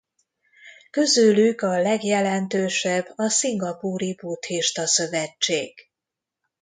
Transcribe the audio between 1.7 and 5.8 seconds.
legjelentősebb a Szingapúri Buddhista Szövetség.